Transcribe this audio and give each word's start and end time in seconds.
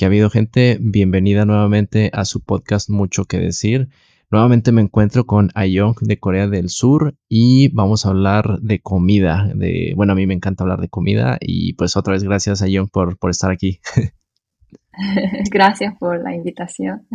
que 0.00 0.06
ha 0.06 0.08
habido 0.08 0.30
gente. 0.30 0.78
Bienvenida 0.80 1.44
nuevamente 1.44 2.08
a 2.14 2.24
su 2.24 2.40
podcast 2.40 2.88
Mucho 2.88 3.26
que 3.26 3.36
decir. 3.36 3.90
Nuevamente 4.30 4.72
me 4.72 4.80
encuentro 4.80 5.26
con 5.26 5.50
Ayong 5.54 5.94
de 6.00 6.18
Corea 6.18 6.48
del 6.48 6.70
Sur 6.70 7.16
y 7.28 7.68
vamos 7.74 8.06
a 8.06 8.08
hablar 8.08 8.60
de 8.62 8.80
comida. 8.80 9.52
De, 9.54 9.92
bueno, 9.96 10.14
a 10.14 10.16
mí 10.16 10.26
me 10.26 10.32
encanta 10.32 10.64
hablar 10.64 10.80
de 10.80 10.88
comida 10.88 11.36
y 11.38 11.74
pues 11.74 11.98
otra 11.98 12.14
vez 12.14 12.24
gracias 12.24 12.62
Ayong 12.62 12.88
por, 12.88 13.18
por 13.18 13.28
estar 13.28 13.50
aquí. 13.50 13.80
Gracias 15.50 15.94
por 15.98 16.22
la 16.22 16.34
invitación. 16.34 17.06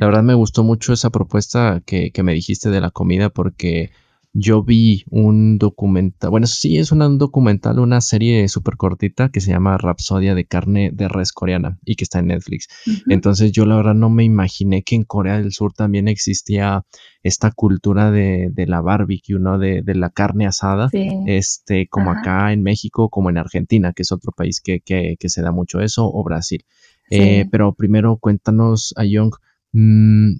La 0.00 0.06
verdad 0.06 0.24
me 0.24 0.34
gustó 0.34 0.64
mucho 0.64 0.92
esa 0.92 1.10
propuesta 1.10 1.80
que, 1.86 2.10
que 2.10 2.24
me 2.24 2.32
dijiste 2.32 2.70
de 2.70 2.80
la 2.80 2.90
comida 2.90 3.30
porque 3.30 3.90
yo 4.32 4.62
vi 4.62 5.04
un 5.10 5.58
documental, 5.58 6.30
bueno, 6.30 6.46
sí, 6.46 6.78
es 6.78 6.92
un 6.92 7.18
documental, 7.18 7.78
una 7.78 8.00
serie 8.00 8.46
súper 8.48 8.76
cortita 8.76 9.30
que 9.30 9.40
se 9.40 9.50
llama 9.50 9.78
Rapsodia 9.78 10.34
de 10.34 10.44
carne 10.44 10.90
de 10.92 11.08
res 11.08 11.32
coreana 11.32 11.78
y 11.84 11.96
que 11.96 12.04
está 12.04 12.18
en 12.18 12.26
Netflix. 12.28 12.68
Entonces 13.08 13.52
yo 13.52 13.64
la 13.64 13.76
verdad 13.76 13.94
no 13.94 14.10
me 14.10 14.24
imaginé 14.24 14.82
que 14.82 14.96
en 14.96 15.04
Corea 15.04 15.38
del 15.38 15.52
Sur 15.52 15.72
también 15.72 16.08
existía 16.08 16.84
esta 17.22 17.50
cultura 17.50 18.10
de, 18.10 18.52
la 18.66 18.80
barbecue, 18.80 19.38
¿no? 19.38 19.58
De, 19.58 19.82
la 19.94 20.10
carne 20.10 20.46
asada, 20.46 20.90
este, 21.26 21.88
como 21.88 22.10
acá 22.10 22.52
en 22.52 22.62
México, 22.62 23.08
como 23.08 23.30
en 23.30 23.38
Argentina, 23.38 23.92
que 23.92 24.02
es 24.02 24.12
otro 24.12 24.32
país 24.32 24.60
que, 24.60 25.16
se 25.18 25.42
da 25.42 25.52
mucho 25.52 25.80
eso, 25.80 26.08
o 26.10 26.22
Brasil. 26.22 26.64
Eh, 27.10 27.46
pero 27.50 27.72
primero 27.72 28.18
cuéntanos, 28.18 28.92
Ayong, 28.96 29.32
mm, 29.72 30.32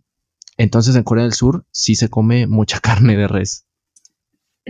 entonces 0.58 0.96
en 0.96 1.02
Corea 1.04 1.24
del 1.24 1.32
Sur 1.32 1.64
sí 1.70 1.94
se 1.94 2.10
come 2.10 2.46
mucha 2.46 2.80
carne 2.80 3.16
de 3.16 3.26
res. 3.26 3.67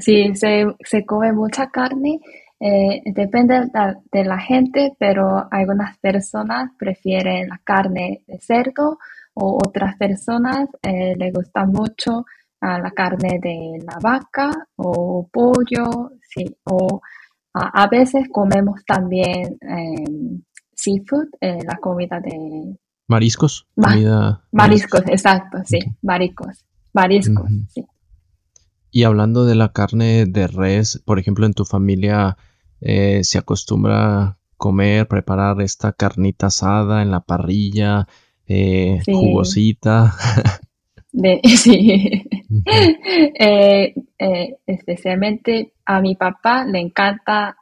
Sí, 0.00 0.34
se, 0.34 0.66
se 0.84 1.04
come 1.04 1.32
mucha 1.32 1.68
carne, 1.68 2.20
eh, 2.60 3.02
depende 3.04 3.70
de 4.10 4.24
la, 4.24 4.38
gente, 4.38 4.94
pero 4.98 5.46
algunas 5.50 5.96
personas 5.98 6.72
prefieren 6.76 7.48
la 7.48 7.60
carne 7.62 8.22
de 8.26 8.38
cerdo 8.40 8.98
o 9.34 9.58
otras 9.64 9.96
personas 9.96 10.68
eh, 10.82 11.14
les 11.16 11.32
gusta 11.32 11.64
mucho 11.66 12.24
ah, 12.60 12.80
la 12.80 12.90
carne 12.90 13.38
de 13.40 13.78
la 13.86 13.98
vaca 14.02 14.50
o 14.76 15.28
pollo, 15.32 16.12
sí, 16.20 16.44
o 16.64 17.00
a 17.54 17.88
veces 17.88 18.28
comemos 18.30 18.84
también 18.84 19.56
em, 19.60 20.42
seafood, 20.74 21.28
eh, 21.40 21.58
la 21.64 21.76
comida 21.76 22.20
de... 22.20 22.76
Mariscos. 23.74 24.46
mariscos, 24.52 25.02
exacto, 25.08 25.58
sí, 25.64 25.78
mariscos, 26.02 26.64
mariscos, 26.92 27.50
sí. 27.68 27.84
Y 28.90 29.04
hablando 29.04 29.44
de 29.44 29.54
la 29.54 29.72
carne 29.72 30.24
de 30.26 30.46
res, 30.46 31.02
por 31.04 31.18
ejemplo, 31.18 31.46
en 31.46 31.52
tu 31.52 31.64
familia 31.64 32.36
eh, 32.80 33.22
se 33.24 33.38
acostumbra 33.38 34.38
comer, 34.56 35.06
preparar 35.06 35.60
esta 35.60 35.92
carnita 35.92 36.46
asada 36.46 37.02
en 37.02 37.10
la 37.10 37.20
parrilla, 37.20 38.06
eh, 38.46 39.00
jugosita. 39.06 40.14
sí. 41.42 42.24
Eh, 43.38 43.94
especialmente 44.66 45.72
a 45.84 46.00
mi 46.00 46.14
papá 46.14 46.64
le 46.64 46.80
encanta 46.80 47.56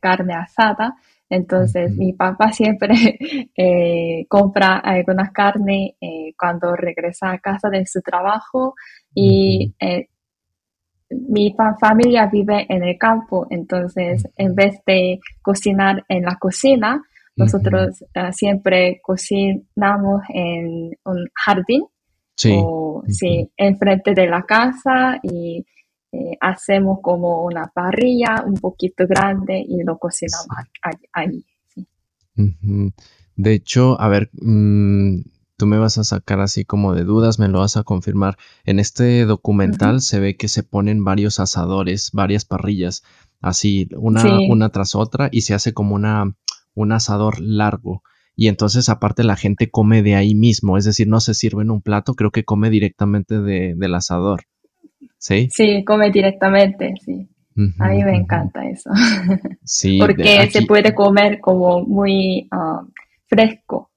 carne 0.00 0.34
asada, 0.34 0.96
entonces 1.30 1.92
mi 1.96 2.12
papá 2.12 2.52
siempre 2.52 3.18
compra 4.28 4.78
algunas 4.78 5.32
carne 5.32 5.96
cuando 6.38 6.74
regresa 6.74 7.30
a 7.30 7.38
casa 7.38 7.68
de 7.70 7.86
su 7.86 8.00
trabajo 8.02 8.74
y 9.14 9.74
mi 11.10 11.54
familia 11.80 12.26
vive 12.26 12.66
en 12.68 12.82
el 12.82 12.98
campo, 12.98 13.46
entonces 13.50 14.26
en 14.36 14.54
vez 14.54 14.78
de 14.86 15.20
cocinar 15.42 16.04
en 16.08 16.24
la 16.24 16.36
cocina, 16.36 17.02
nosotros 17.36 18.04
eh, 18.14 18.32
siempre 18.32 19.00
cocinamos 19.00 20.22
en 20.28 20.90
un 21.04 21.28
jardín 21.34 21.84
sí. 22.34 22.52
o 22.52 23.02
sí, 23.06 23.48
enfrente 23.56 24.12
de 24.12 24.26
la 24.26 24.42
casa 24.42 25.20
y 25.22 25.64
eh, 26.10 26.36
hacemos 26.40 26.98
como 27.00 27.44
una 27.44 27.66
parrilla 27.72 28.42
un 28.44 28.54
poquito 28.54 29.06
grande 29.06 29.64
y 29.66 29.82
lo 29.84 29.98
cocinamos 29.98 30.48
ahí. 31.12 31.44
De 33.36 33.52
hecho, 33.52 34.00
a 34.00 34.08
ver, 34.08 34.30
mm, 34.32 35.20
tú 35.58 35.66
me 35.66 35.76
vas 35.76 35.98
a 35.98 36.04
sacar 36.04 36.40
así 36.40 36.64
como 36.64 36.94
de 36.94 37.04
dudas, 37.04 37.38
me 37.38 37.48
lo 37.48 37.58
vas 37.58 37.76
a 37.76 37.82
confirmar. 37.82 38.36
En 38.64 38.78
este 38.78 39.24
documental 39.26 40.00
se 40.00 40.20
ve 40.20 40.36
que 40.36 40.48
se 40.48 40.62
ponen 40.62 41.04
varios 41.04 41.40
asadores, 41.40 42.10
varias 42.12 42.44
parrillas, 42.44 43.02
así 43.40 43.88
una, 43.96 44.38
una 44.48 44.70
tras 44.70 44.94
otra 44.94 45.28
y 45.32 45.42
se 45.42 45.54
hace 45.54 45.74
como 45.74 45.96
una, 45.96 46.36
un 46.74 46.92
asador 46.92 47.40
largo. 47.40 48.02
Y 48.36 48.46
entonces 48.46 48.88
aparte 48.88 49.24
la 49.24 49.34
gente 49.34 49.68
come 49.68 50.00
de 50.02 50.14
ahí 50.14 50.36
mismo, 50.36 50.78
es 50.78 50.84
decir, 50.84 51.08
no 51.08 51.18
se 51.18 51.34
sirve 51.34 51.62
en 51.62 51.72
un 51.72 51.82
plato, 51.82 52.14
creo 52.14 52.30
que 52.30 52.44
come 52.44 52.70
directamente 52.70 53.40
de, 53.40 53.74
del 53.76 53.94
asador. 53.96 54.44
¿Sí? 55.18 55.48
Sí, 55.50 55.82
come 55.84 56.12
directamente, 56.12 56.94
sí. 57.04 57.28
a 57.80 57.88
mí 57.88 58.04
me 58.04 58.16
encanta 58.16 58.64
eso. 58.70 58.90
Sí. 59.64 59.98
Porque 59.98 60.48
se 60.52 60.62
puede 60.62 60.94
comer 60.94 61.40
como 61.40 61.82
muy 61.84 62.46
ah, 62.52 62.86
fresco. 63.26 63.87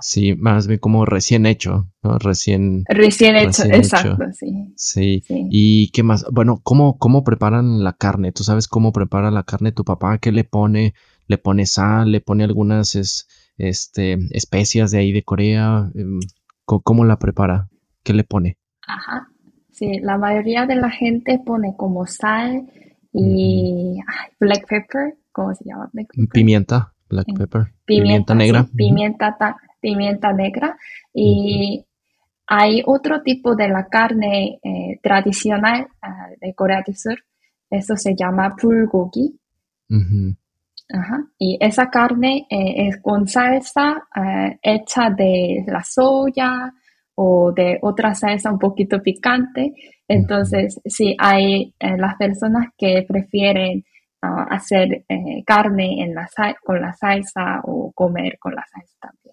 Sí, 0.00 0.34
más 0.34 0.66
bien 0.66 0.80
como 0.80 1.04
recién 1.04 1.46
hecho, 1.46 1.88
¿no? 2.02 2.18
Recién. 2.18 2.84
Recién 2.88 3.36
hecho, 3.36 3.64
exacto, 3.64 4.24
sí. 4.32 4.72
sí. 4.76 5.22
¿Y 5.28 5.90
qué 5.90 6.02
más? 6.02 6.24
Bueno, 6.30 6.60
¿cómo, 6.62 6.98
¿cómo 6.98 7.24
preparan 7.24 7.84
la 7.84 7.92
carne? 7.92 8.32
¿Tú 8.32 8.44
sabes 8.44 8.68
cómo 8.68 8.92
prepara 8.92 9.30
la 9.30 9.42
carne 9.42 9.72
tu 9.72 9.84
papá? 9.84 10.18
¿Qué 10.18 10.32
le 10.32 10.44
pone? 10.44 10.94
¿Le 11.26 11.38
pone 11.38 11.66
sal? 11.66 12.10
¿Le 12.10 12.20
pone 12.20 12.44
algunas 12.44 12.94
este, 13.56 14.18
especias 14.30 14.90
de 14.90 14.98
ahí 14.98 15.12
de 15.12 15.22
Corea? 15.22 15.90
Em, 15.94 16.20
¿Cómo 16.64 17.04
la 17.04 17.18
prepara? 17.18 17.68
¿Qué 18.02 18.12
le 18.12 18.24
pone? 18.24 18.56
Ajá. 18.86 19.28
Sí, 19.70 19.98
la 20.00 20.18
mayoría 20.18 20.66
de 20.66 20.76
la 20.76 20.90
gente 20.90 21.40
pone 21.44 21.74
como 21.76 22.06
sal 22.06 22.68
y 23.12 23.98
black 24.38 24.66
pepper, 24.68 25.18
¿cómo 25.32 25.54
se 25.54 25.64
llama? 25.64 25.90
Pimienta, 26.32 26.94
black 27.08 27.26
pepper. 27.36 27.74
Pimienta, 27.84 28.34
negra. 28.34 28.66
pimienta, 28.74 29.36
pimienta 29.82 30.32
negra 30.32 30.78
y 31.12 31.84
hay 32.46 32.82
otro 32.84 33.22
tipo 33.22 33.54
de 33.54 33.68
la 33.68 33.86
carne 33.86 34.58
eh, 34.62 34.98
tradicional 35.02 35.86
eh, 36.02 36.36
de 36.40 36.54
Corea 36.54 36.82
del 36.86 36.96
Sur, 36.96 37.18
eso 37.70 37.96
se 37.96 38.14
llama 38.14 38.54
bulgogi. 38.60 39.38
Y 41.38 41.56
esa 41.60 41.88
carne 41.88 42.46
eh, 42.50 42.88
es 42.88 42.98
con 43.00 43.26
salsa 43.26 44.06
hecha 44.62 45.08
de 45.10 45.64
la 45.66 45.82
soya 45.82 46.72
o 47.14 47.52
de 47.52 47.78
otra 47.80 48.14
salsa 48.14 48.50
un 48.50 48.58
poquito 48.58 49.00
picante. 49.00 49.72
Entonces, 50.06 50.78
sí, 50.84 51.16
hay 51.18 51.74
las 51.78 52.16
personas 52.16 52.68
que 52.76 53.04
prefieren 53.08 53.82
ah, 54.20 54.46
hacer 54.50 55.04
carne 55.46 56.02
en 56.02 56.14
la 56.14 56.28
con 56.62 56.80
la 56.82 56.92
salsa 56.92 57.60
o 57.64 57.92
comer 57.92 58.38
con 58.38 58.54
la 58.54 58.64
salsa 58.66 58.98
también. 59.00 59.31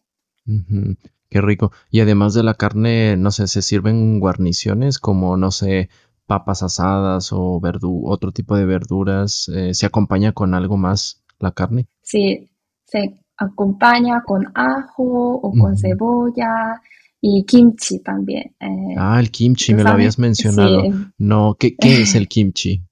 Qué 1.29 1.41
rico. 1.41 1.71
Y 1.91 1.99
además 1.99 2.33
de 2.33 2.43
la 2.43 2.55
carne, 2.55 3.15
no 3.15 3.31
sé, 3.31 3.47
se 3.47 3.61
sirven 3.61 4.19
guarniciones 4.19 4.97
como, 4.97 5.37
no 5.37 5.51
sé, 5.51 5.89
papas 6.25 6.63
asadas 6.63 7.31
o 7.31 7.61
otro 8.05 8.31
tipo 8.31 8.55
de 8.55 8.65
verduras. 8.65 9.49
Eh, 9.49 9.73
¿Se 9.73 9.85
acompaña 9.85 10.31
con 10.31 10.53
algo 10.53 10.77
más 10.77 11.23
la 11.39 11.51
carne? 11.51 11.87
Sí, 12.01 12.49
se 12.85 13.19
acompaña 13.37 14.23
con 14.25 14.45
ajo 14.55 15.35
o 15.35 15.51
con 15.51 15.77
cebolla 15.77 16.81
y 17.21 17.45
kimchi 17.45 17.99
también. 17.99 18.55
Eh, 18.59 18.95
ah, 18.97 19.19
el 19.19 19.31
kimchi, 19.31 19.73
me 19.73 19.83
lo 19.83 19.89
habías 19.89 20.17
mencionado. 20.17 20.83
No, 21.17 21.55
¿qué, 21.59 21.75
es 21.79 22.15
el 22.15 22.27
kimchi? 22.27 22.83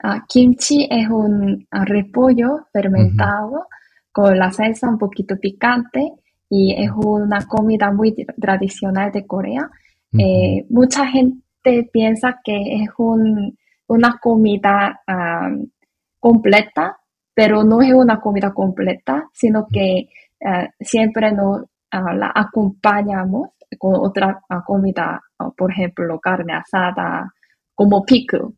Ah, 0.00 0.24
kimchi 0.28 0.86
es 0.88 1.08
un 1.10 1.66
repollo 1.72 2.68
fermentado 2.72 3.66
con 4.12 4.38
la 4.38 4.52
salsa 4.52 4.88
un 4.88 4.96
poquito 4.96 5.34
picante 5.40 6.12
y 6.48 6.74
es 6.74 6.90
una 6.94 7.46
comida 7.46 7.92
muy 7.92 8.14
tradicional 8.40 9.12
de 9.12 9.26
Corea. 9.26 9.70
Eh, 10.18 10.64
mucha 10.70 11.06
gente 11.06 11.90
piensa 11.92 12.40
que 12.42 12.82
es 12.82 12.88
una 12.96 14.18
comida 14.20 15.00
completa, 16.18 16.98
pero 17.34 17.62
no 17.64 17.80
es 17.82 17.92
una 17.92 18.20
comida 18.20 18.52
completa, 18.52 19.28
sino 19.32 19.66
que 19.70 20.08
eh, 20.40 20.68
siempre 20.80 21.32
nos 21.32 21.62
ah, 21.90 22.14
la 22.14 22.32
acompañamos 22.34 23.50
con 23.78 23.94
otra 23.94 24.40
ah, 24.48 24.62
comida, 24.66 25.20
ah, 25.38 25.50
por 25.56 25.70
ejemplo, 25.70 26.18
carne 26.20 26.54
asada, 26.54 27.32
como 27.74 28.04
pico. 28.04 28.54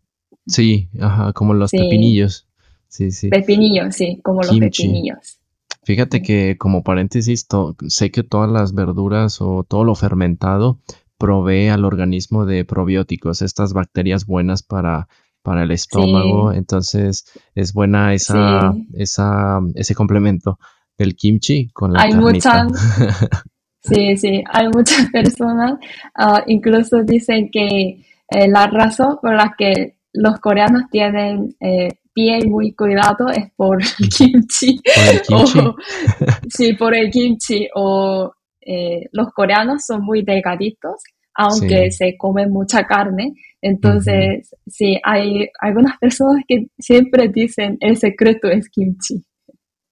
Sí, 0.46 0.88
ajá, 1.00 1.32
como 1.32 1.54
los 1.54 1.70
pepinillos. 1.70 2.46
Sí, 2.88 3.10
sí. 3.10 3.28
Pepinillos, 3.28 3.94
sí, 3.94 4.20
como 4.22 4.42
los 4.42 4.58
pepinillos. 4.58 5.39
Fíjate 5.82 6.22
que 6.22 6.56
como 6.58 6.82
paréntesis, 6.82 7.46
sé 7.88 8.10
que 8.10 8.22
todas 8.22 8.50
las 8.50 8.74
verduras 8.74 9.40
o 9.40 9.64
todo 9.64 9.84
lo 9.84 9.94
fermentado 9.94 10.78
provee 11.18 11.68
al 11.68 11.84
organismo 11.84 12.46
de 12.46 12.64
probióticos, 12.64 13.42
estas 13.42 13.72
bacterias 13.72 14.26
buenas 14.26 14.62
para, 14.62 15.08
para 15.42 15.62
el 15.62 15.70
estómago, 15.70 16.52
entonces 16.52 17.24
es 17.54 17.72
buena 17.72 18.14
esa, 18.14 18.74
esa, 18.94 19.60
ese 19.74 19.94
complemento. 19.94 20.58
el 20.98 21.16
kimchi 21.16 21.68
con 21.70 21.92
la 21.92 22.02
hay 22.02 22.10
carnita. 22.10 22.64
muchas, 22.64 23.42
sí, 23.82 24.16
sí, 24.16 24.44
hay 24.50 24.68
muchas 24.68 25.10
personas, 25.10 25.78
ah, 26.14 26.42
incluso 26.46 27.02
dicen 27.04 27.50
que 27.50 28.04
eh, 28.28 28.48
la 28.48 28.66
razón 28.66 29.18
por 29.20 29.34
la 29.34 29.54
que 29.56 29.96
los 30.12 30.40
coreanos 30.40 30.84
tienen 30.90 31.54
eh, 31.60 31.99
piel 32.12 32.48
muy 32.48 32.74
cuidado 32.74 33.28
es 33.34 33.50
por 33.56 33.80
el 34.00 34.08
kimchi. 34.08 34.80
¿Por 34.94 35.14
el 35.14 35.22
kimchi? 35.22 35.58
O- 35.58 35.76
sí, 36.48 36.72
por 36.74 36.94
el 36.94 37.10
kimchi. 37.10 37.68
O 37.74 38.32
eh, 38.60 39.08
los 39.12 39.28
coreanos 39.32 39.84
son 39.86 40.02
muy 40.02 40.22
delgaditos, 40.22 41.02
aunque 41.34 41.90
Sí. 41.90 41.96
se 41.96 42.16
come 42.16 42.46
mucha 42.46 42.84
carne. 42.86 43.34
Entonces, 43.62 44.54
sí, 44.66 44.98
hay 45.04 45.48
algunas 45.60 45.98
personas 45.98 46.44
que 46.48 46.66
siempre 46.78 47.28
dicen 47.28 47.76
el 47.80 47.96
secreto 47.96 48.48
es 48.48 48.68
kimchi. 48.70 49.24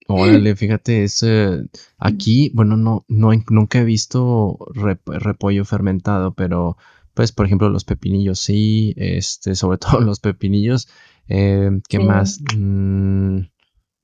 Órale, 0.07 0.57
fíjate, 0.57 1.05
es, 1.05 1.23
eh, 1.23 1.65
aquí, 1.99 2.51
bueno, 2.55 2.77
no, 2.77 3.05
no, 3.09 3.31
nunca 3.51 3.79
he 3.81 3.85
visto 3.85 4.57
rep- 4.75 5.19
repollo 5.21 5.65
fermentado, 5.67 6.33
pero 6.35 6.77
pues, 7.15 7.33
por 7.33 7.45
ejemplo, 7.47 7.69
los 7.69 7.85
pepinillos 7.85 8.39
sí, 8.41 8.95
este, 8.97 9.55
sobre 9.55 9.77
todo 9.79 10.01
los 10.01 10.21
pepinillos, 10.21 10.89
eh, 11.29 11.71
¿qué 11.89 11.99
Sí. 11.99 12.05
más? 12.05 12.41
Mm, 12.57 13.41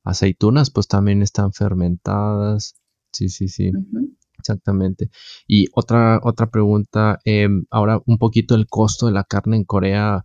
aceitunas, 0.05 0.71
pues 0.71 0.87
también 0.89 1.23
están 1.23 1.53
fermentadas. 1.53 2.75
Sí, 3.13 3.29
sí, 3.29 3.49
sí, 3.49 3.71
exactamente. 4.39 5.11
Y 5.47 5.67
otra, 5.75 6.21
otra 6.23 6.51
pregunta, 6.51 7.19
em, 7.25 7.65
ahora 7.71 8.01
un 8.07 8.19
poquito 8.19 8.55
el 8.55 8.67
costo 8.67 9.07
de 9.07 9.13
la 9.13 9.25
carne 9.25 9.57
en 9.57 9.65
Corea. 9.65 10.25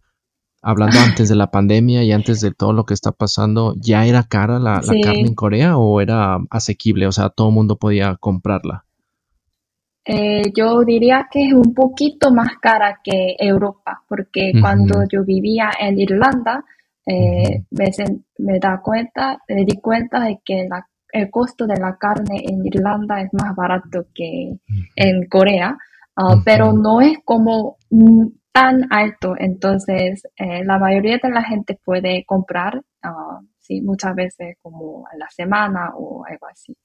Hablando 0.62 0.98
antes 1.24 1.30
de 1.30 1.36
la 1.36 1.52
pandemia 1.52 2.04
y 2.04 2.12
antes 2.12 2.42
de 2.42 2.52
todo 2.52 2.74
lo 2.74 2.86
que 2.86 2.94
está 2.94 3.12
pasando, 3.14 3.76
¿ya 3.78 4.06
era 4.06 4.24
cara 4.24 4.60
la, 4.60 4.82
carne 4.82 5.22
en 5.22 5.36
Corea 5.36 5.78
o 5.78 6.02
era 6.02 6.38
asequible? 6.50 7.08
O 7.08 7.14
sea, 7.14 7.30
todo 7.30 7.48
el 7.50 7.54
mundo 7.56 7.78
podía 7.78 8.18
comprarla. 8.18 8.86
Eh, 10.06 10.52
yo 10.56 10.84
diría 10.84 11.28
que 11.32 11.46
es 11.46 11.54
un 11.54 11.74
poquito 11.74 12.34
más 12.34 12.58
cara 12.62 13.00
que 13.04 13.36
Europa, 13.38 14.04
porque 14.10 14.54
cuando 14.60 15.04
yo 15.12 15.24
vivía 15.24 15.70
en 15.80 16.00
Irlanda, 16.00 16.66
eh, 17.10 17.64
me, 17.72 18.60
da 18.60 18.80
cuenta, 18.84 19.40
me 19.48 19.66
di 19.66 19.78
cuenta 19.82 20.20
de 20.20 20.40
que 20.46 20.68
la- 20.70 20.88
el 21.12 21.32
costo 21.32 21.66
de 21.66 21.76
la 21.78 21.98
carne 21.98 22.44
en 22.48 22.64
Irlanda 22.66 23.20
es 23.22 23.30
más 23.34 23.56
barato 23.56 24.06
que 24.14 24.60
en 24.96 25.28
Corea, 25.28 25.76
ah, 26.16 26.36
pero 26.46 26.72
no 26.72 27.02
es 27.02 27.18
como 27.26 27.78
tan 28.52 28.86
alto, 28.92 29.34
entonces 29.40 30.24
eh, 30.38 30.64
la 30.64 30.78
mayoría 30.78 31.18
de 31.22 31.30
la 31.30 31.44
gente 31.44 31.80
puede 31.84 32.26
comprar, 32.26 32.82
ah, 33.02 33.40
sí, 33.58 33.82
muchas 33.82 34.14
veces 34.16 34.58
como 34.62 35.06
a 35.12 35.18
la 35.18 35.30
semana 35.30 35.92
o 35.96 36.24
algo 36.30 36.48
así. 36.48 36.76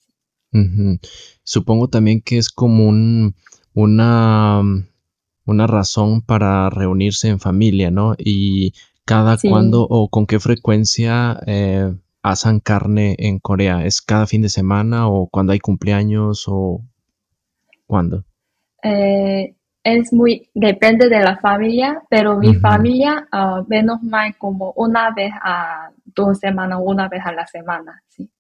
Supongo 1.43 1.89
también 1.89 2.23
que 2.23 2.39
es 2.39 2.49
como 2.49 2.89
un, 2.89 3.35
una, 3.75 4.63
una 5.47 5.67
razón 5.67 6.23
para 6.23 6.71
reunirse 6.71 7.29
en 7.29 7.41
familia, 7.41 7.91
¿no? 7.91 8.15
Y 8.17 8.73
cada 9.05 9.37
Sí. 9.37 9.49
cuándo 9.49 9.87
o 9.89 10.09
con 10.09 10.27
qué 10.27 10.41
frecuencia 10.41 11.39
eh, 11.47 11.95
asan 12.23 12.61
carne 12.61 13.17
en 13.19 13.39
Corea. 13.39 13.85
¿Es 13.85 14.01
cada 14.01 14.27
fin 14.27 14.43
de 14.43 14.49
semana 14.49 15.09
o 15.09 15.29
cuando 15.29 15.53
hay 15.53 15.59
cumpleaños 15.59 16.45
o 16.49 16.83
cuándo? 17.87 18.25
Eh, 18.83 19.57
es 19.83 20.13
muy, 20.13 20.49
depende 20.55 21.09
de 21.09 21.21
la 21.21 21.39
familia, 21.39 22.03
pero 22.09 22.39
mi 22.39 22.55
familia, 22.55 23.29
ah, 23.33 23.63
menos 23.69 24.03
mal 24.03 24.35
como 24.39 24.73
una 24.77 25.13
vez 25.15 25.33
a 25.43 25.91
dos 26.07 26.39
semanas, 26.39 26.81
una 26.83 27.09
vez 27.09 27.21
a 27.25 27.33
la 27.33 27.47
semana, 27.47 28.03
sí. 28.09 28.31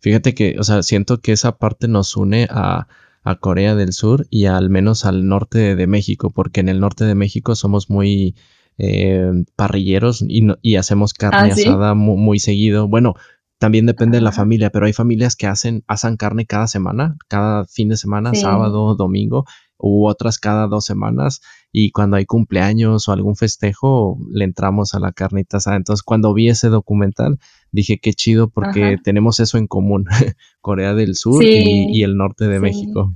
Fíjate 0.00 0.34
que, 0.34 0.56
o 0.58 0.62
sea, 0.62 0.82
siento 0.82 1.20
que 1.20 1.32
esa 1.32 1.56
parte 1.56 1.88
nos 1.88 2.16
une 2.16 2.46
a, 2.50 2.86
a 3.22 3.34
Corea 3.36 3.74
del 3.74 3.92
Sur 3.92 4.26
y 4.30 4.46
al 4.46 4.68
menos 4.70 5.04
al 5.04 5.26
norte 5.26 5.58
de, 5.58 5.76
de 5.76 5.86
México, 5.86 6.30
porque 6.30 6.60
en 6.60 6.68
el 6.68 6.80
norte 6.80 7.04
de 7.04 7.14
México 7.14 7.54
somos 7.54 7.88
muy 7.90 8.34
eh, 8.78 9.30
parrilleros 9.56 10.24
y, 10.26 10.42
no- 10.42 10.56
y 10.62 10.76
hacemos 10.76 11.12
carne 11.14 11.50
¿Ah, 11.52 11.54
sí? 11.54 11.62
asada 11.68 11.94
mu- 11.94 12.16
muy, 12.16 12.38
seguido. 12.38 12.88
Bueno, 12.88 13.14
también 13.58 13.86
depende 13.86 14.18
de 14.18 14.22
la 14.22 14.30
Ah. 14.30 14.32
familia, 14.32 14.70
pero 14.70 14.86
hay 14.86 14.92
familias 14.92 15.36
que 15.36 15.46
hacen, 15.46 15.84
asan 15.86 16.16
carne 16.16 16.44
cada 16.46 16.66
semana, 16.66 17.16
cada 17.28 17.64
fin 17.66 17.88
de 17.88 17.96
semana, 17.96 18.30
Sí. 18.34 18.40
sábado, 18.42 18.94
domingo, 18.94 19.44
u 19.78 20.06
otras 20.06 20.38
cada 20.38 20.66
dos 20.66 20.84
semanas. 20.84 21.40
Y 21.72 21.90
cuando 21.90 22.16
hay 22.16 22.24
cumpleaños 22.26 23.08
o 23.08 23.12
algún 23.12 23.36
festejo, 23.36 24.18
le 24.32 24.44
entramos 24.44 24.94
a 24.94 25.00
la 25.00 25.12
carnita 25.12 25.58
asada. 25.58 25.76
Entonces, 25.76 26.02
cuando 26.02 26.32
vi 26.34 26.48
ese 26.48 26.68
documental, 26.68 27.38
dije 27.72 27.98
qué 27.98 28.12
chido 28.12 28.48
porque 28.50 28.84
Ajá. 28.84 28.96
tenemos 29.02 29.40
eso 29.40 29.56
en 29.58 29.66
común, 29.66 30.04
Corea 30.60 30.94
del 30.94 31.14
Sur 31.16 31.42
y, 31.42 31.46
Sí, 31.52 31.86
y 31.90 32.02
el 32.02 32.16
norte 32.16 32.46
de. 32.48 32.60
México. 32.60 33.14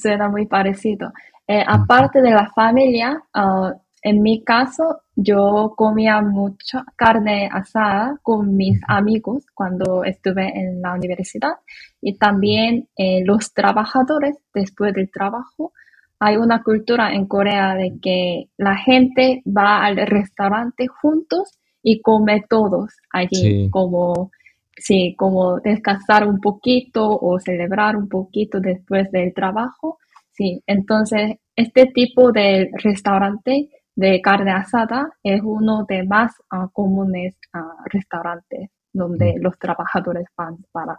Suena 0.00 0.28
muy 0.28 0.46
parecido. 0.46 1.12
Eh, 1.46 1.62
aparte 1.66 2.22
de 2.22 2.30
la 2.30 2.50
familia, 2.54 3.22
ah, 3.34 3.74
en 4.02 4.22
mi 4.22 4.44
caso, 4.44 5.00
yo 5.16 5.74
comía 5.76 6.20
mucha 6.20 6.84
carne 6.96 7.48
asada 7.50 8.18
con 8.22 8.56
mis 8.56 8.78
amigos 8.86 9.46
cuando 9.54 10.04
estuve 10.04 10.58
en 10.58 10.80
la 10.82 10.94
universidad 10.94 11.54
y 12.00 12.16
también 12.16 12.88
eh, 12.96 13.22
los 13.24 13.52
trabajadores 13.52 14.36
después 14.54 14.92
del 14.94 15.10
trabajo. 15.10 15.72
Hay 16.20 16.36
una 16.36 16.62
cultura 16.62 17.12
en 17.14 17.26
Corea 17.26 17.74
de 17.74 17.98
que 18.00 18.48
la 18.56 18.76
gente 18.76 19.42
va 19.46 19.84
al 19.84 19.96
restaurante 19.96 20.86
juntos 20.86 21.58
y 21.82 22.00
come 22.00 22.44
todos 22.48 22.94
allí, 23.12 23.64
Sí. 23.64 23.70
como, 23.70 24.30
sí, 24.76 25.14
como 25.16 25.58
descansar 25.60 26.26
un 26.26 26.40
poquito 26.40 27.08
o 27.08 27.38
celebrar 27.40 27.96
un 27.96 28.08
poquito 28.08 28.60
después 28.60 29.10
del 29.10 29.32
trabajo. 29.34 29.98
Sí, 30.32 30.62
entonces 30.66 31.36
este 31.56 31.86
tipo 31.86 32.30
de 32.32 32.70
restaurante 32.82 33.70
de 33.96 34.20
carne 34.20 34.52
asada 34.52 35.10
es 35.22 35.40
uno 35.42 35.84
de 35.88 36.04
más 36.04 36.32
ah, 36.50 36.68
comunes 36.72 37.34
ah, 37.52 37.76
restaurantes 37.86 38.70
donde 38.92 39.34
Mm. 39.34 39.42
los 39.42 39.58
trabajadores 39.58 40.26
van 40.36 40.58
para 40.72 40.96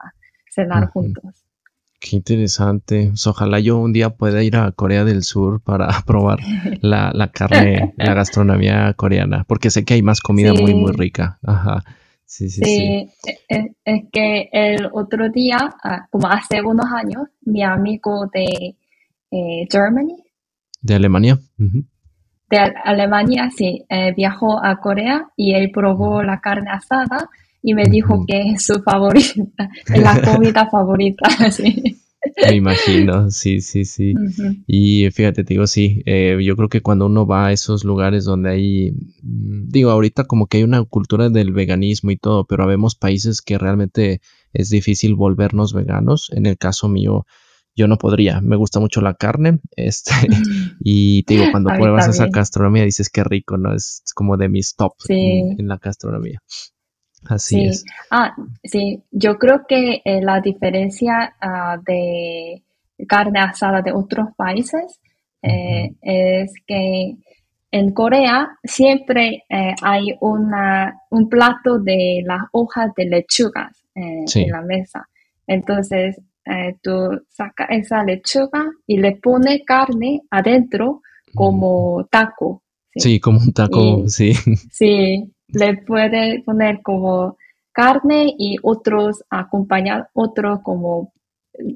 cenar 0.50 0.90
juntos. 0.90 1.46
Qué 2.00 2.16
interesante. 2.16 3.08
Pues, 3.10 3.26
ojalá 3.26 3.60
yo 3.60 3.80
un 3.80 3.92
día 3.92 4.12
pueda 4.12 4.44
ir 4.44 4.56
a 4.56 4.72
Corea 4.72 5.04
del 5.04 5.24
Sur 5.24 5.62
para 5.62 5.88
probar 6.06 6.40
la, 6.82 7.12
la 7.14 7.32
carne, 7.32 7.94
la 7.98 8.14
gastronomía 8.14 8.94
coreana, 8.94 9.46
porque 9.48 9.70
sé 9.70 9.84
que 9.86 9.96
hay 9.96 10.02
más 10.04 10.22
comida 10.22 10.54
muy, 10.54 10.74
muy 10.74 10.92
rica. 10.92 11.40
Ajá. 11.44 11.84
Sí, 12.26 12.50
sí, 12.50 12.62
sí. 12.64 13.10
Sí, 13.24 13.32
es, 13.48 14.02
que 14.12 14.50
el 14.52 14.90
otro 14.92 15.30
día, 15.30 15.58
ah, 15.84 16.08
como 16.12 16.28
hace 16.28 16.62
unos 16.62 16.88
años, 16.92 17.30
mi 17.46 17.64
amigo 17.64 18.28
de 18.34 18.76
eh, 19.32 19.68
Germany, 19.72 20.24
¿De 20.82 20.94
Alemania? 20.94 21.40
De 22.50 22.58
Ale- 22.58 22.76
Alemania, 22.84 23.50
sí, 23.56 23.86
eh, 23.90 24.14
viajó 24.16 24.64
a 24.64 24.78
Corea 24.80 25.30
y 25.36 25.54
él 25.54 25.72
probó 25.72 26.24
la 26.24 26.40
carne 26.40 26.70
asada 26.72 27.30
y 27.62 27.74
me 27.74 27.84
dijo 27.84 28.26
que 28.26 28.52
es 28.52 28.66
su 28.66 28.82
favorita, 28.82 29.70
es 29.94 30.02
la 30.02 30.22
comida 30.22 30.70
favorita, 30.70 31.28
sí. 31.52 32.02
Me 32.48 32.56
imagino, 32.56 33.30
sí, 33.32 33.62
sí, 33.62 33.86
sí. 33.86 34.14
Y 34.66 35.10
fíjate, 35.12 35.44
te 35.44 35.54
digo, 35.54 35.68
sí, 35.68 36.02
eh, 36.06 36.38
yo 36.44 36.56
creo 36.56 36.68
que 36.70 36.82
cuando 36.82 37.06
uno 37.06 37.26
va 37.26 37.48
a 37.48 37.52
esos 37.52 37.84
lugares 37.84 38.26
donde 38.26 38.50
hay, 38.50 38.92
mm, 39.22 39.70
digo, 39.70 39.92
ahorita 39.92 40.26
como 40.26 40.48
que 40.48 40.58
hay 40.58 40.64
una 40.64 40.84
cultura 40.84 41.30
del 41.30 41.52
veganismo 41.54 42.12
y 42.12 42.18
todo, 42.18 42.46
pero 42.46 42.64
habemos 42.64 42.96
países 42.96 43.42
que 43.42 43.58
realmente 43.58 44.20
es 44.54 44.70
difícil 44.70 45.16
volvernos 45.16 45.74
veganos. 45.74 46.30
En 46.34 46.46
el 46.46 46.58
caso 46.58 46.90
mío, 46.90 47.26
yo 47.78 47.88
no 47.88 47.98
podría. 47.98 48.42
Me 48.42 48.56
gusta 48.58 48.80
mucho 48.82 49.00
la 49.02 49.14
carne, 49.14 49.60
este, 49.78 50.12
y 50.82 51.24
te 51.24 51.36
digo, 51.36 51.46
cuando 51.52 51.72
A 51.72 51.76
pruebas 51.76 52.08
esa 52.10 52.28
gastronomía 52.28 52.84
dices 52.84 53.10
qué 53.10 53.24
rico, 53.24 53.58
¿no? 53.58 53.74
Es 53.74 54.04
como 54.16 54.36
de 54.38 54.50
mis 54.50 54.76
top 54.76 54.94
Sí. 55.00 55.14
en, 55.14 55.60
en 55.62 55.68
la 55.68 55.78
gastronomía. 55.78 56.40
Así 57.26 57.56
Sí, 57.56 57.66
es. 57.66 57.86
ah, 58.12 58.36
sí, 58.64 59.04
yo 59.12 59.38
creo 59.38 59.66
que 59.68 60.02
eh, 60.06 60.22
la 60.22 60.40
diferencia 60.42 61.36
ah, 61.42 61.78
de 61.86 62.64
carne 63.08 63.40
asada 63.40 63.82
de 63.82 63.92
otros 63.92 64.28
países 64.38 65.00
eh, 65.42 65.92
es 66.02 66.52
que 66.66 67.16
en 67.72 67.94
Corea 67.94 68.50
siempre 68.64 69.44
eh, 69.50 69.74
hay 69.82 70.16
una, 70.22 71.02
un 71.10 71.28
plato 71.28 71.80
de 71.80 72.22
las 72.26 72.44
hojas 72.54 72.92
de 72.96 73.06
lechugas 73.06 73.84
eh, 73.96 74.24
Sí. 74.28 74.44
en 74.44 74.52
la 74.52 74.62
mesa. 74.62 75.08
Entonces, 75.48 76.22
eh, 76.50 76.76
tú 76.82 76.92
sacas 77.30 77.68
esa 77.72 78.04
lechuga 78.04 78.66
y 78.86 78.98
le 78.98 79.16
pones 79.18 79.62
carne 79.66 80.22
adentro 80.30 81.02
como 81.36 82.06
taco. 82.10 82.64
¿sí? 82.94 83.00
Sí, 83.00 83.20
como 83.20 83.40
un 83.40 83.54
taco, 83.54 83.80
Y- 83.80 84.10
sí. 84.10 84.34
Sí, 84.72 85.32
le 85.50 85.78
puede 85.78 86.42
poner 86.44 86.82
como 86.82 87.38
carne 87.72 88.34
y 88.38 88.58
otros 88.64 89.24
acompañar, 89.30 90.10
otros 90.14 90.62
como 90.64 91.14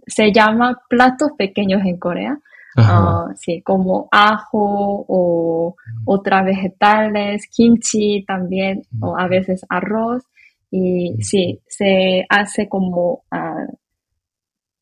se 0.08 0.32
llama 0.32 0.82
platos 0.90 1.32
pequeños 1.38 1.82
en 1.86 1.98
Corea. 1.98 2.40
Ah, 2.78 3.28
sí, 3.36 3.62
como 3.62 4.08
ajo 4.12 5.06
o 5.08 5.76
otras 6.06 6.46
vegetales, 6.46 7.46
kimchi 7.48 8.24
también, 8.26 8.84
o 9.02 9.18
a 9.18 9.28
veces 9.28 9.66
arroz. 9.68 10.24
Y 10.70 11.22
sí, 11.22 11.60
se 11.68 12.26
hace 12.30 12.70
como, 12.70 13.24
ah, 13.30 13.66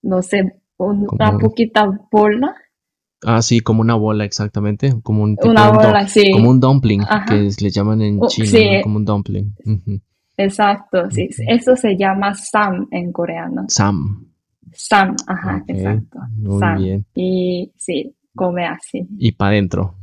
no 0.01 0.21
sé, 0.21 0.61
una 0.77 1.37
poquita 1.37 1.85
bola. 2.11 2.55
Ah, 3.25 3.41
sí, 3.41 3.59
como 3.59 3.81
una 3.81 3.95
bola, 3.95 4.23
exactamente. 4.23 4.93
Como 5.03 5.23
un 5.23 5.37
una 5.43 5.71
bola, 5.71 6.07
sí. 6.07 6.31
Como 6.31 6.49
un 6.49 6.59
dumpling, 6.59 7.03
que 7.27 7.49
le 7.59 7.69
llaman 7.69 8.01
en 8.01 8.19
oh, 8.21 8.27
China, 8.27 8.81
como 8.81 8.97
un 8.97 9.05
dumpling. 9.05 9.53
Exacto, 10.37 11.09
sí. 11.11 11.27
Eso 11.47 11.75
se 11.75 11.97
llama 11.97 12.33
sam 12.33 12.87
en 12.91 13.11
coreano. 13.11 13.65
Sam. 13.67 14.25
Sam, 14.71 15.15
ajá, 15.27 15.63
exacto. 15.67 16.19
Muy 16.37 16.81
bien. 16.81 17.05
Y 17.13 17.73
sí, 17.75 18.15
come 18.35 18.65
así. 18.65 19.05
Y 19.17 19.33
para 19.33 19.51
adentro. 19.51 19.95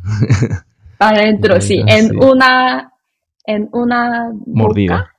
Para 0.99 1.21
adentro, 1.21 1.61
sí. 1.61 1.83
En 1.87 2.23
una, 2.23 2.93
en 3.47 3.69
una 3.73 4.31
mordida. 4.47 5.16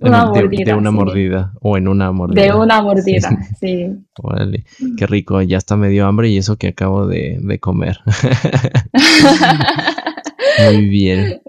Una 0.00 0.26
mordida. 0.26 0.64
De, 0.64 0.74
una 0.74 0.90
mordida. 0.90 1.52
O 1.60 1.76
en 1.76 1.86
una 1.86 2.10
mordida. 2.10 2.42
De 2.42 2.54
una 2.54 2.80
mordida, 2.80 3.36
sí. 3.60 3.86
Órale, 4.18 4.64
qué 4.96 5.06
rico. 5.06 5.42
Ya 5.42 5.58
está 5.58 5.76
medio 5.76 6.06
hambre 6.06 6.30
y 6.30 6.38
eso 6.38 6.56
que 6.56 6.68
acabo 6.68 7.06
de, 7.06 7.38
de 7.40 7.58
comer. 7.58 7.98
Muy 10.72 10.88
bien. 10.88 11.42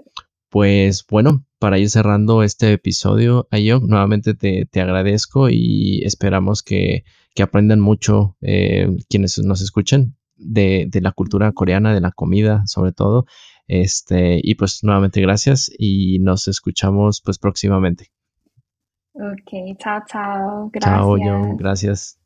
Pues 0.50 1.06
bueno, 1.10 1.46
para 1.58 1.78
ir 1.78 1.88
cerrando 1.88 2.42
este 2.42 2.72
episodio, 2.72 3.48
Ayok, 3.50 3.84
nuevamente 3.84 4.34
te, 4.34 4.66
te 4.66 4.82
agradezco 4.82 5.48
y 5.48 6.02
esperamos 6.04 6.62
que, 6.62 7.04
que 7.34 7.42
aprendan 7.42 7.80
mucho 7.80 8.36
eh, 8.42 8.86
quienes 9.08 9.38
nos 9.38 9.62
escuchen 9.62 10.14
de, 10.36 10.86
de, 10.90 11.00
la 11.00 11.12
cultura 11.12 11.52
coreana, 11.52 11.94
de 11.94 12.02
la 12.02 12.12
comida 12.12 12.64
sobre 12.66 12.92
todo. 12.92 13.24
Este, 13.66 14.40
y 14.42 14.56
pues 14.56 14.80
nuevamente 14.82 15.22
gracias 15.22 15.70
y 15.78 16.18
nos 16.18 16.48
escuchamos 16.48 17.22
pues 17.24 17.38
próximamente. 17.38 18.08
Ok, 19.14 19.76
chao, 19.78 20.00
chao. 20.06 20.70
Gracias. 20.72 21.00
Chao, 21.00 21.16
John. 21.18 21.56
Gracias. 21.56 22.18